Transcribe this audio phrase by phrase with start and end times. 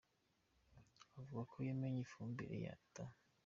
[1.19, 2.93] Avuga ko yamenye ifumbire ya D.